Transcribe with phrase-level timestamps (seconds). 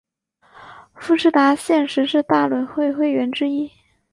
[0.95, 3.69] 富士达现时是大轮会会员之一。